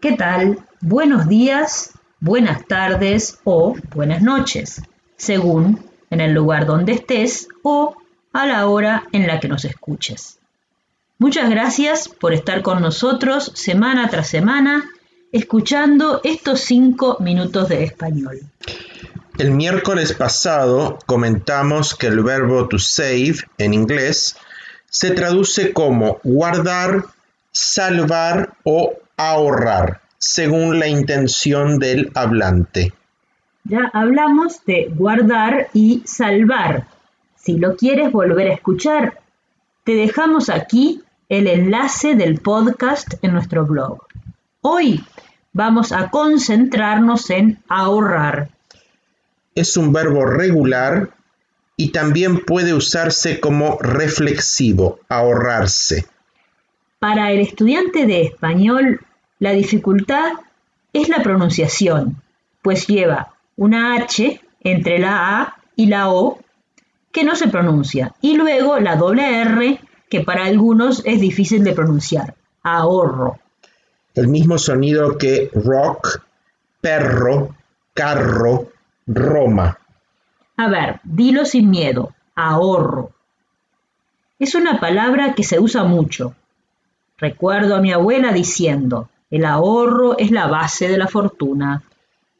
[0.00, 0.58] ¿Qué tal?
[0.80, 4.80] Buenos días, buenas tardes o buenas noches,
[5.18, 7.94] según en el lugar donde estés o
[8.32, 10.38] a la hora en la que nos escuches.
[11.18, 14.88] Muchas gracias por estar con nosotros semana tras semana
[15.32, 18.40] escuchando estos cinco minutos de español.
[19.36, 24.34] El miércoles pasado comentamos que el verbo to save en inglés
[24.88, 27.04] se traduce como guardar,
[27.52, 28.94] salvar o
[29.28, 32.92] ahorrar, según la intención del hablante.
[33.64, 36.86] Ya hablamos de guardar y salvar.
[37.36, 39.20] Si lo quieres volver a escuchar,
[39.84, 44.06] te dejamos aquí el enlace del podcast en nuestro blog.
[44.62, 45.04] Hoy
[45.52, 48.48] vamos a concentrarnos en ahorrar.
[49.54, 51.10] Es un verbo regular
[51.76, 56.06] y también puede usarse como reflexivo, ahorrarse.
[56.98, 59.00] Para el estudiante de español,
[59.40, 60.34] la dificultad
[60.92, 62.22] es la pronunciación,
[62.62, 66.38] pues lleva una H entre la A y la O
[67.10, 71.72] que no se pronuncia, y luego la doble R que para algunos es difícil de
[71.72, 73.38] pronunciar, ahorro.
[74.14, 76.22] El mismo sonido que rock,
[76.80, 77.56] perro,
[77.94, 78.70] carro,
[79.06, 79.78] Roma.
[80.56, 83.10] A ver, dilo sin miedo, ahorro.
[84.38, 86.34] Es una palabra que se usa mucho,
[87.20, 91.82] Recuerdo a mi abuela diciendo, el ahorro es la base de la fortuna.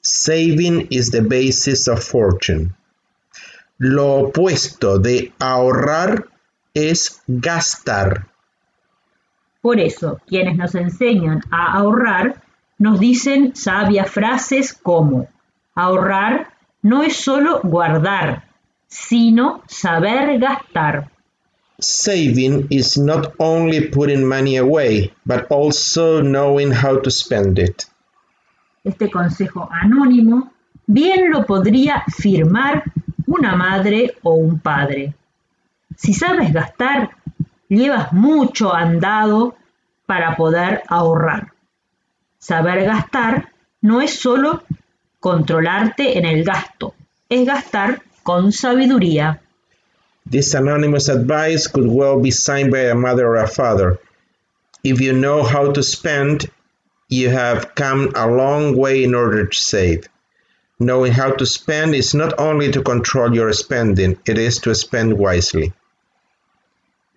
[0.00, 2.70] Saving is the basis of fortune.
[3.78, 6.26] Lo opuesto de ahorrar
[6.74, 8.26] es gastar.
[9.60, 12.42] Por eso, quienes nos enseñan a ahorrar
[12.78, 15.28] nos dicen sabias frases como,
[15.74, 18.48] ahorrar no es solo guardar,
[18.86, 21.10] sino saber gastar.
[21.80, 27.86] Saving is not only putting money away, but also knowing how to spend it.
[28.84, 30.50] Este consejo anónimo
[30.86, 32.82] bien lo podría firmar
[33.26, 35.14] una madre o un padre.
[35.96, 37.10] Si sabes gastar,
[37.68, 39.54] llevas mucho andado
[40.06, 41.52] para poder ahorrar.
[42.38, 43.52] Saber gastar
[43.82, 44.62] no es solo
[45.20, 46.94] controlarte en el gasto,
[47.28, 49.42] es gastar con sabiduría.
[50.30, 53.98] This anonymous advice could well be signed by a mother or a father.
[54.84, 56.50] If you know how to spend,
[57.08, 60.06] you have come a long way in order to save.
[60.78, 65.16] Knowing how to spend is not only to control your spending, it is to spend
[65.18, 65.72] wisely.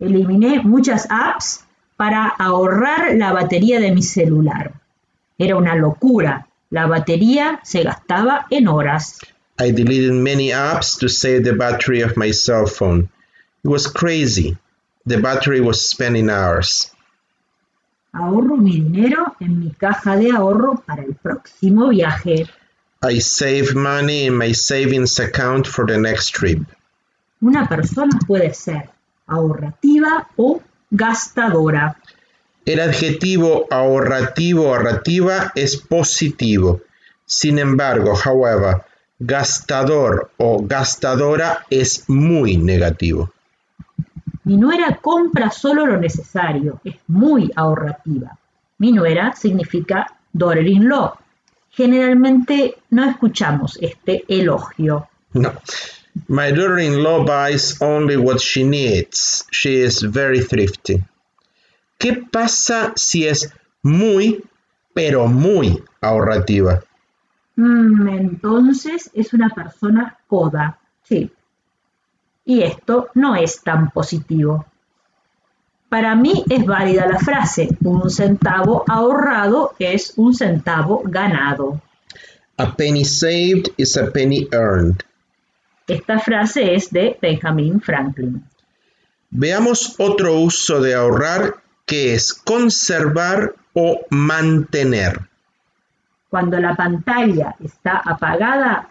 [0.00, 1.64] Eliminé muchas apps
[1.98, 4.72] para ahorrar la batería de mi celular.
[5.36, 6.46] Era una locura.
[6.70, 9.18] La batería se gastaba en horas.
[9.60, 13.10] I deleted many apps to save the battery of my cell phone.
[13.62, 14.56] It was crazy.
[15.04, 16.90] The battery was spending hours.
[18.14, 22.48] Ahorro mi dinero en mi caja de ahorro para el próximo viaje.
[23.02, 26.60] I save money in my savings account for the next trip.
[27.42, 28.88] Una persona puede ser
[29.26, 31.96] ahorrativa o gastadora.
[32.64, 36.80] El adjetivo ahorrativo ahorrativa es positivo.
[37.26, 38.84] Sin embargo, however,
[39.20, 43.30] gastador o gastadora es muy negativo.
[44.44, 48.36] Mi nuera compra solo lo necesario, es muy ahorrativa.
[48.78, 51.14] Mi nuera significa daughter-in-law.
[51.70, 55.08] Generalmente no escuchamos este elogio.
[55.34, 55.52] No.
[56.26, 59.44] My daughter-in-law buys only what she needs.
[59.52, 61.04] She is very thrifty.
[61.98, 63.52] ¿Qué pasa si es
[63.82, 64.42] muy,
[64.94, 66.82] pero muy ahorrativa?
[67.60, 71.30] Mm, entonces es una persona coda, sí.
[72.46, 74.64] Y esto no es tan positivo.
[75.90, 81.82] Para mí es válida la frase, un centavo ahorrado es un centavo ganado.
[82.56, 85.02] A penny saved is a penny earned.
[85.86, 88.42] Esta frase es de Benjamin Franklin.
[89.28, 95.29] Veamos otro uso de ahorrar que es conservar o mantener.
[96.30, 98.88] Cuando la pantalla está apagada,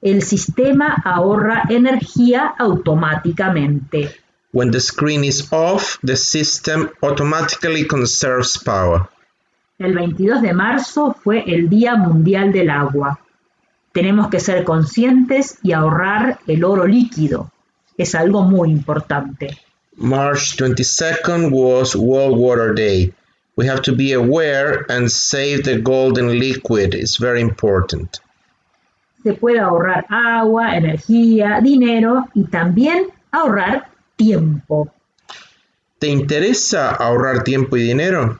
[0.00, 4.14] el sistema ahorra energía automáticamente.
[4.52, 9.08] When the screen is off, the system automatically conserves power.
[9.78, 13.18] El 22 de marzo fue el Día Mundial del Agua.
[13.92, 17.50] Tenemos que ser conscientes y ahorrar el oro líquido.
[17.98, 19.58] Es algo muy importante.
[19.96, 23.12] March 22nd was World Water Day.
[23.56, 26.94] We have to be aware and save the golden liquid.
[26.94, 28.20] It's very important.
[29.22, 34.92] Se puede ahorrar agua, energía, dinero y también ahorrar tiempo.
[35.98, 38.38] ¿Te interesa ahorrar tiempo y dinero?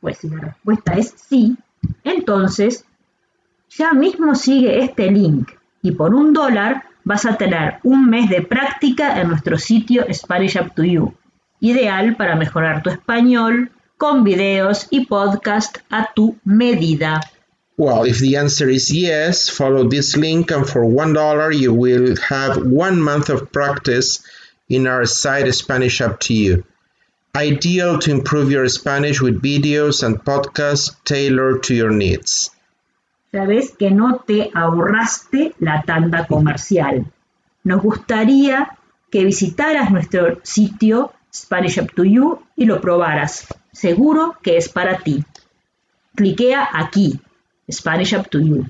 [0.00, 1.56] Pues si la respuesta es sí,
[2.04, 2.84] entonces
[3.68, 5.50] ya mismo sigue este link
[5.82, 10.56] y por un dólar vas a tener un mes de práctica en nuestro sitio Spanish
[10.56, 11.14] Up to You,
[11.60, 17.20] ideal para mejorar tu español con videos y podcast a tu medida.
[17.76, 22.56] Well, if the answer is yes, follow this link and for $1 you will have
[22.64, 24.24] one month of practice
[24.70, 26.64] in our site Spanish Up to You.
[27.36, 32.50] Ideal to improve your Spanish with videos and podcasts tailored to your needs.
[33.30, 37.04] Sabes que no te ahorraste la tanda comercial.
[37.64, 38.78] Nos gustaría
[39.10, 43.46] que visitaras nuestro sitio Spanish Up to You y lo probaras.
[43.72, 45.24] Seguro que es para ti.
[46.14, 47.20] Cliquea aquí,
[47.70, 48.66] Spanish Up to You.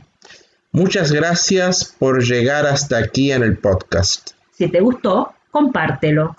[0.72, 4.32] Muchas gracias por llegar hasta aquí en el podcast.
[4.52, 6.36] Si te gustó, compártelo.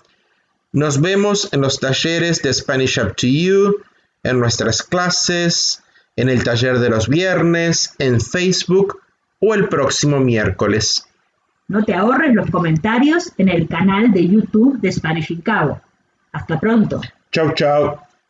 [0.72, 3.84] Nos vemos en los talleres de Spanish Up to You,
[4.24, 5.84] en nuestras clases,
[6.16, 9.02] en el taller de los viernes, en Facebook
[9.40, 11.06] o el próximo miércoles.
[11.68, 15.82] No te ahorres los comentarios en el canal de YouTube de Spanish in Cabo.
[16.34, 17.02] Hasta pronto.
[17.32, 18.00] Chau, chau.